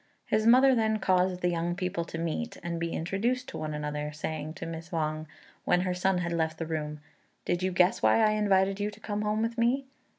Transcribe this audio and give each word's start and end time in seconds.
His 0.25 0.47
mother 0.47 0.73
then 0.73 0.97
caused 0.97 1.41
the 1.41 1.49
young 1.49 1.75
people 1.75 2.05
to 2.05 2.17
meet, 2.17 2.57
and 2.63 2.79
be 2.79 2.91
introduced 2.91 3.47
to 3.49 3.57
one 3.59 3.75
another; 3.75 4.11
saying 4.11 4.55
to 4.55 4.65
Miss 4.65 4.91
Wang, 4.91 5.27
when 5.63 5.81
her 5.81 5.93
son 5.93 6.17
had 6.17 6.31
left 6.33 6.57
the 6.57 6.65
room, 6.65 7.01
"Did 7.45 7.61
you 7.61 7.71
guess 7.71 8.01
why 8.01 8.19
I 8.19 8.31
invited 8.31 8.79
you 8.79 8.89
to 8.89 8.99
come 8.99 9.21
home 9.21 9.43
with 9.43 9.59
me?" 9.59 9.85